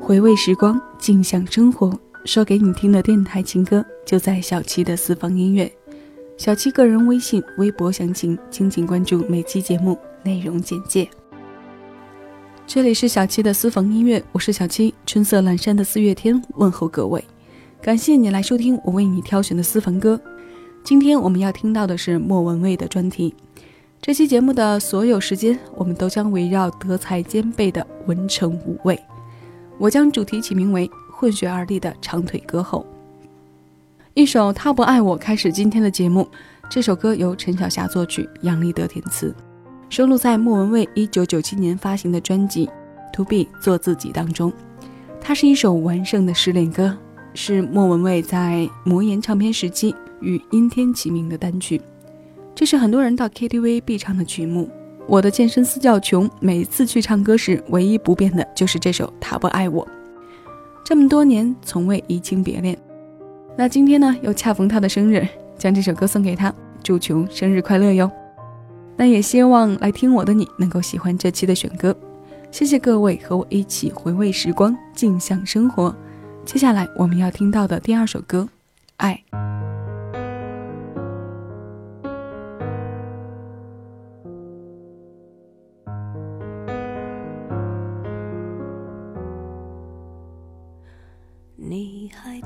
[0.00, 1.92] 回味时光，静享生活。
[2.24, 5.70] 说给你听的电台情歌，就在小七的私房音乐。
[6.36, 11.08] 小七个人微信、微博详情，敬请关注每期节目内容简介。
[12.66, 17.22] 这里是小七的私房音乐，我是小七，春色阑珊的四月天，问候各位。
[17.80, 20.20] 感谢你来收听我为你挑选的私房歌。
[20.84, 23.34] 今天我们要听到的是莫文蔚的专题。
[24.00, 28.96] 这期节目的所有时间，我们都将围绕德才兼备的文成武卫。
[29.82, 32.86] 我将主题起名为“混血而立的长腿歌后”。
[34.14, 36.28] 一首《他不爱我》开始今天的节目。
[36.70, 39.34] 这首歌由陈小霞作曲，杨立德填词，
[39.90, 42.64] 收录在莫文蔚1997年发行的专辑
[43.12, 44.52] 《To Be 做自己》当中。
[45.20, 46.96] 它是一首完胜的失恋歌，
[47.34, 51.82] 是莫文蔚在魔岩唱片时期与阴天齐名的单曲。
[52.54, 54.70] 这是很多人到 KTV 必唱的曲目。
[55.08, 59.84] 我的健身私教穷，每次去唱歌时，唯一不变的就是这首《他不爱我》。
[60.84, 62.76] 这么多年，从未移情别恋。
[63.56, 65.26] 那今天呢，又恰逢他的生日，
[65.58, 68.10] 将这首歌送给他，祝穷生日快乐哟！
[68.96, 71.94] 那也希望来听我的你能够喜欢这期的选歌。
[72.50, 75.94] 谢谢各位和我一起回味时光，静享生活。
[76.44, 78.40] 接下来我们要听到的第二首歌，
[78.96, 79.22] 《爱》。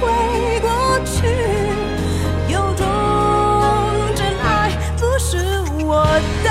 [0.00, 0.70] 会过
[1.04, 1.26] 去，
[2.48, 2.86] 有种
[4.14, 5.36] 真爱不是
[5.84, 6.06] 我
[6.42, 6.49] 的。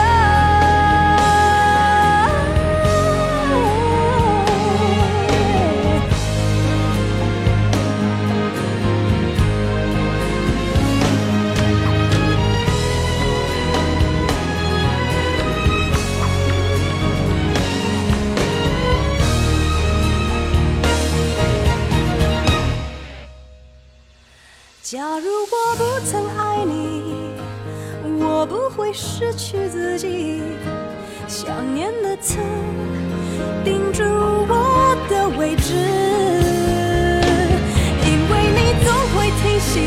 [28.90, 30.42] 会失去自己。
[31.28, 32.40] 想念的刺
[33.64, 35.76] 钉住我的位置，
[38.04, 39.78] 因为你总会提醒，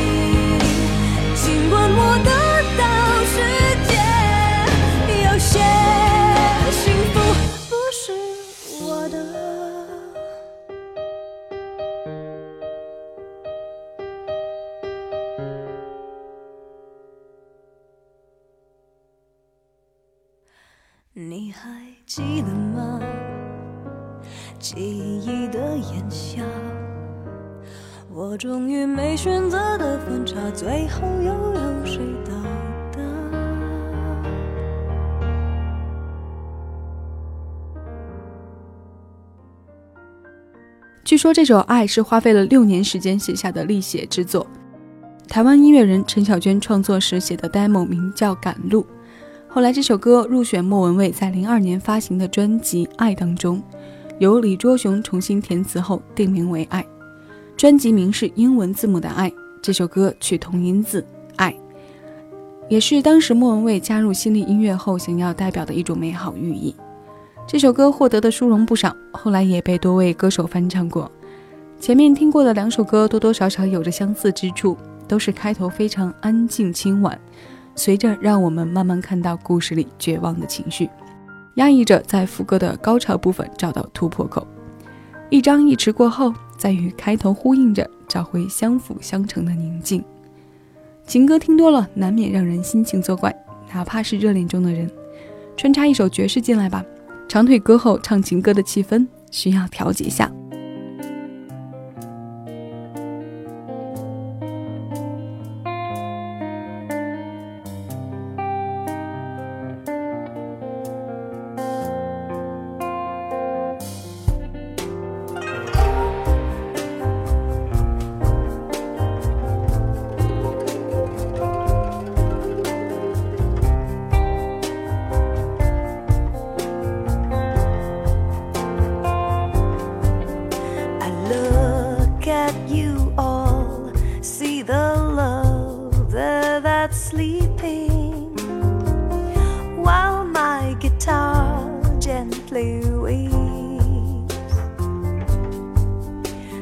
[21.14, 21.68] 你还
[22.06, 22.98] 记得吗？
[24.58, 26.42] 记忆的炎夏，
[28.10, 32.32] 我终于没选择的分岔，最后又有谁到
[32.92, 33.00] 达？
[41.04, 44.46] 据说这首《爱》是花费了六年时间写下的力写之作。
[45.28, 48.80] 台湾音乐人陈小娟创作时写的 demo 名叫《赶路》。
[49.54, 53.62] 后来这首歌入选莫文蔚在零二年发行的专辑《爱》当中，
[54.18, 56.82] 由李卓雄重新填词后定名为《爱》，
[57.54, 59.30] 专辑名是英文字母的“爱”。
[59.60, 61.04] 这首歌取同音字
[61.36, 61.54] “爱”，
[62.70, 66.74] 也是当时莫文蔚加入新力音乐后想要代表的一种美好寓意。
[67.46, 71.12] 这首歌获得的殊荣不少，后来也被多位歌手翻唱过。
[71.78, 77.20] 前面听过的两首歌多多少少有着相似之处，都是开头非常安静轻婉，
[77.74, 80.88] 随着让我们慢慢看到故事里绝望的情绪，
[81.56, 84.46] 压抑着在副歌的高潮部分找到突破口。
[85.30, 90.04] 一张一弛过后，再与开头呼应着，找回相辅相成的宁静。
[91.06, 93.34] 情歌听多了，难免让人心情作怪，
[93.72, 94.90] 哪怕是热恋中的人。
[95.56, 96.84] 穿插一首爵士进来吧，
[97.28, 100.30] 长腿歌后唱情歌的气氛需要调节下。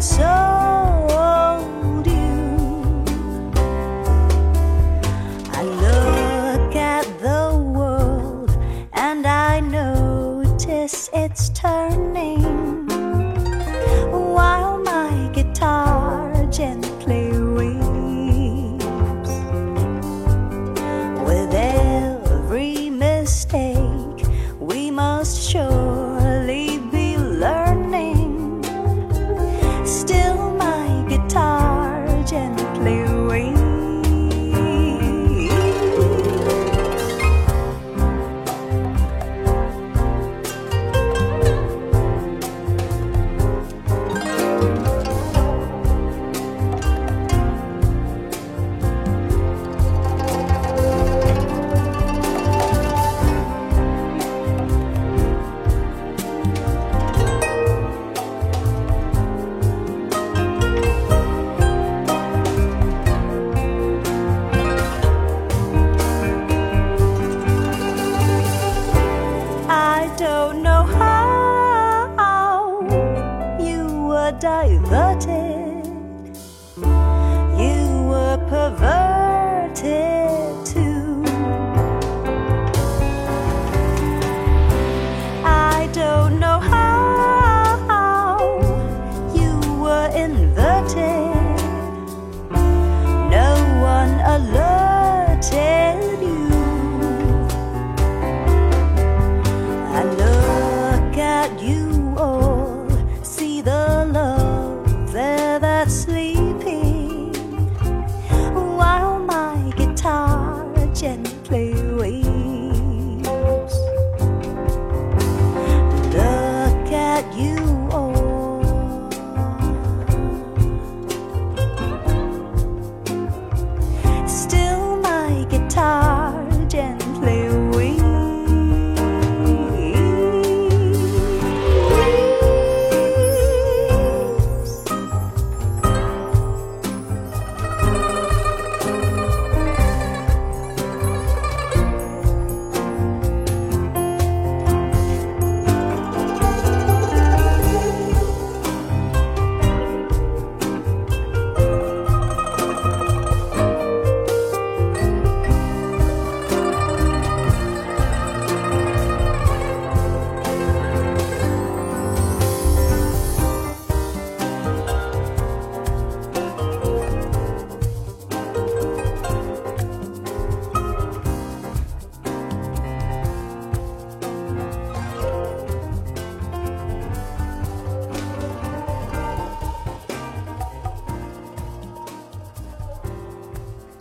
[0.00, 0.27] So.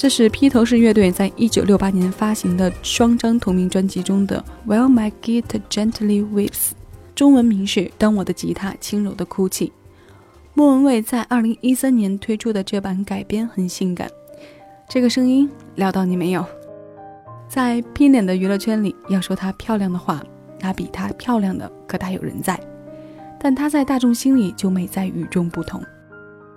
[0.08, 6.48] 这是披头士乐队在一九六八年发行的双张同名专辑中的《While My Guitar Gently Weeps》，
[7.14, 9.68] 中文名是《当我的吉他轻柔的哭泣》。
[10.54, 14.10] 莫文蔚在二零一三年推出的这版改编很性感，
[14.88, 16.46] 这个声音撩到你没有？
[17.50, 20.24] 在拼脸的娱乐圈里，要说她漂亮的话，
[20.62, 22.58] 那比她漂亮的可大有人在。
[23.38, 25.84] 但她在大众心里就美在与众不同。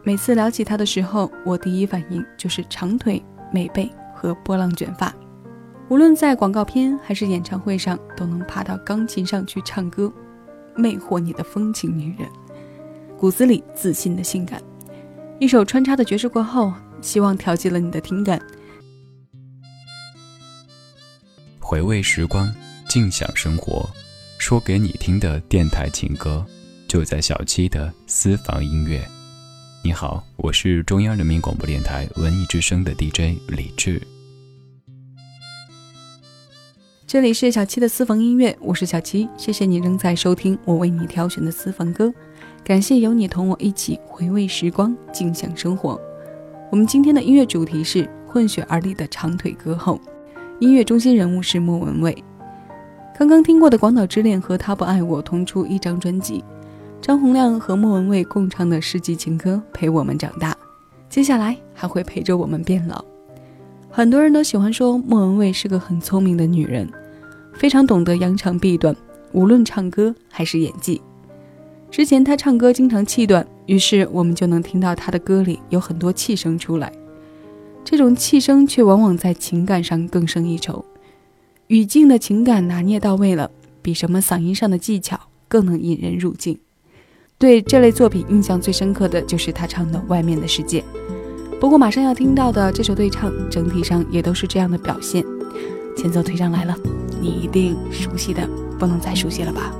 [0.04, 3.20] 每次聊起她的时候，我第一反应就是长腿、
[3.52, 5.14] 美背和波浪卷发。
[5.88, 10.12] 无论在广告片还是演唱会上，都能爬到钢琴上去唱歌，
[10.76, 12.28] 魅惑你的风情女人，
[13.18, 14.62] 骨子里自信的性感。
[15.40, 18.40] 一首穿插的爵士过后，希望调剂了你的听感。
[21.58, 22.52] 回味时光，
[22.88, 23.88] 静享生活，
[24.38, 26.44] 说给你听的电台情歌，
[26.86, 29.00] 就在小七的私房音乐。
[29.82, 34.02] 你好，我是中央人民广播电台文艺之声的 DJ 李志。
[37.06, 42.12] 这里是小七的私房音乐，我是小七，谢谢你仍在收听我为你挑选的私房歌，
[42.62, 45.98] 感谢有你同我一起回味时光，静享生活。
[46.70, 49.98] 我们今天的音乐主题是混血儿里的长腿歌后。
[50.58, 52.22] 音乐中心人物是莫文蔚。
[53.18, 56.44] 刚刚听过的《广岛之恋》和《他不爱我》同出一张专辑，
[57.00, 60.54] 张洪量和莫文蔚共唱的世纪情歌陪我们长大，
[61.08, 63.02] 接下来还会陪着我们变老。
[63.88, 66.88] 很多人都喜欢说莫文蔚是个很聪明的女人，
[67.54, 68.94] 非常懂得扬长避短，
[69.32, 71.00] 无论唱歌还是演技。
[71.90, 76.92] 之前她唱歌经常气短，于是我们就能听到她的歌里有很多气声出来。
[77.82, 80.84] 这种气声却往往在情感上更胜一筹，
[81.68, 86.58] 语境的情感拿捏到位了，比什么嗓音上的技巧更能引人入境。
[87.40, 90.84] 对这类作品印象最深刻的就是他唱的《外面的世界》，
[91.58, 95.24] 不过马上要听到的这首对唱，整体上也都是这样的表现。
[95.96, 96.76] 前奏推上来了，
[97.18, 98.46] 你一定熟悉的
[98.78, 99.72] 不能再熟悉了吧？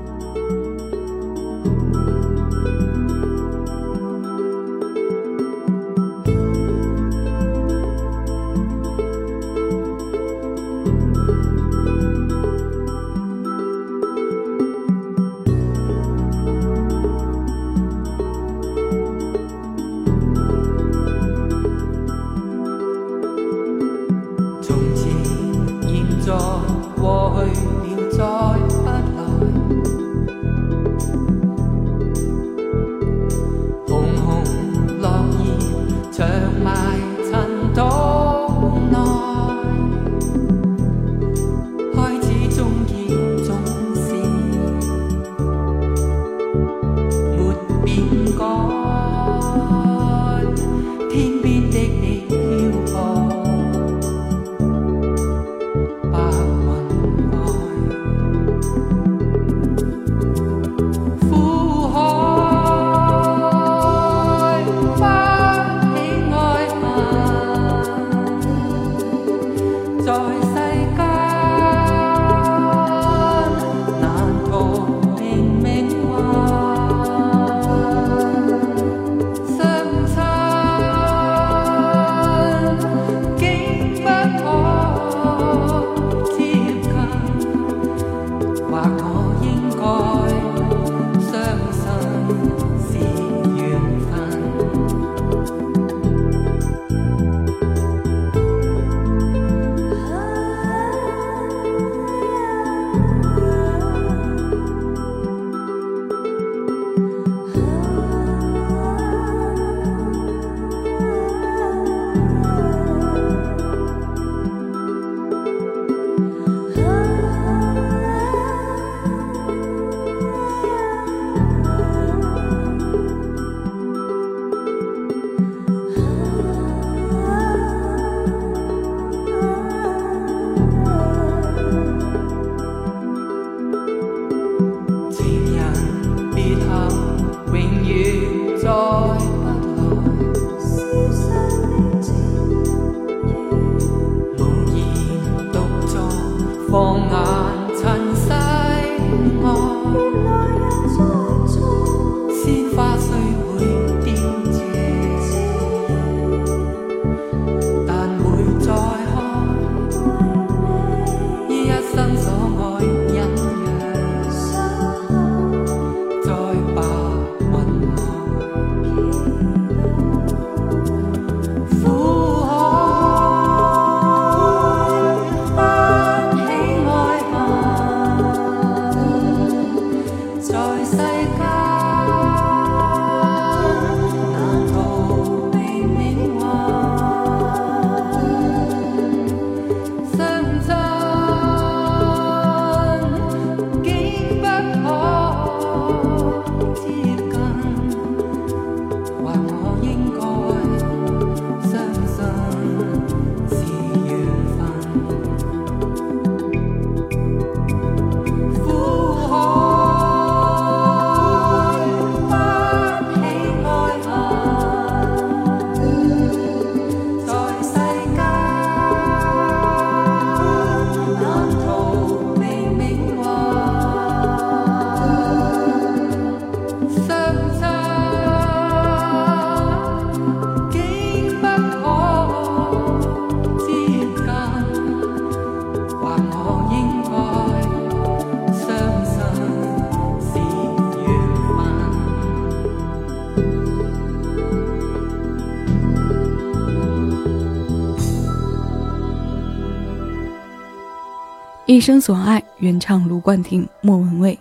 [251.73, 254.37] 一生所爱，原唱卢冠廷、莫文蔚。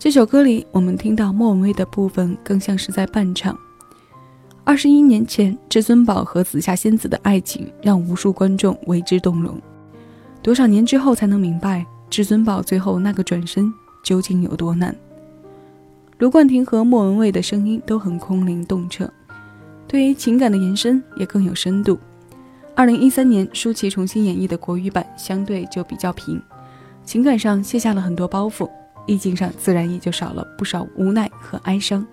[0.00, 3.56] 这首歌里，我们听到莫文蔚的部分更像是在伴唱。
[4.64, 9.56] 二十一年前，至尊宝和紫霞仙子的爱情让无数观众为之动容。
[10.42, 14.92] 多少年之后，才能明白至尊宝最后那个转身究竟有多难。
[16.18, 19.08] 卢冠廷和莫文蔚的声音都很空灵动彻，
[19.86, 21.96] 对于情感的延伸也更有深度。
[22.74, 26.40] 二零一三年，舒淇重新演绎的国语版相对就比较平，
[27.04, 28.70] 情感上卸下了很多包袱，
[29.06, 32.06] 意境上自然也就少了不少无奈和哀伤。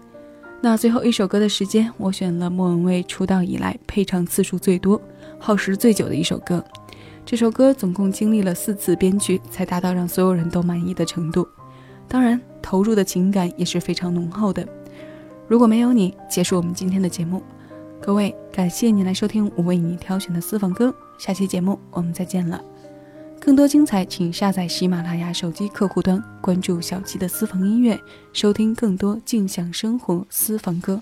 [0.60, 5.00] 那最后一首歌的时间，我选了莫文蔚出道以来配唱次数最多、
[5.40, 6.64] 耗时最久的一首歌。
[7.24, 11.48] 这首歌总共经历了四次编曲，才达到让所有人都满意的程度。
[12.08, 14.68] 当然，投入的情感也是非常浓厚的。
[15.48, 17.42] 如果没有你，结束我们今天的节目。
[18.02, 20.94] 各位，感谢你来收听我为你挑选的私房歌。
[21.18, 22.64] 下期节目我们再见了。
[23.40, 28.00] 更多精彩，请下载喜马拉雅手机客户端，关注小七的私房音乐，
[28.34, 31.02] 收听更多静享生活私房歌。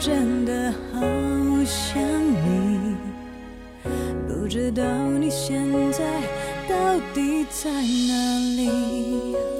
[0.00, 0.98] 真的好
[1.66, 2.96] 想你，
[4.26, 4.82] 不知道
[5.18, 6.02] 你现在
[6.66, 9.59] 到底在哪里。